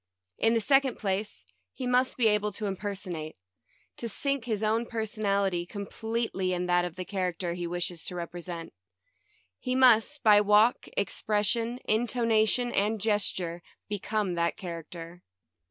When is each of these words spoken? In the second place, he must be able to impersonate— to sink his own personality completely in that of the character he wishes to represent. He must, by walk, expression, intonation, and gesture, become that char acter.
In 0.39 0.55
the 0.55 0.61
second 0.61 0.97
place, 0.97 1.45
he 1.73 1.85
must 1.85 2.17
be 2.17 2.25
able 2.27 2.51
to 2.53 2.65
impersonate— 2.65 3.35
to 3.97 4.09
sink 4.09 4.45
his 4.45 4.63
own 4.63 4.87
personality 4.87 5.63
completely 5.63 6.53
in 6.53 6.65
that 6.65 6.85
of 6.85 6.95
the 6.95 7.05
character 7.05 7.53
he 7.53 7.67
wishes 7.67 8.03
to 8.05 8.15
represent. 8.15 8.73
He 9.59 9.75
must, 9.75 10.23
by 10.23 10.41
walk, 10.41 10.87
expression, 10.97 11.77
intonation, 11.85 12.71
and 12.71 12.99
gesture, 12.99 13.61
become 13.87 14.33
that 14.33 14.57
char 14.57 14.83
acter. 14.83 15.21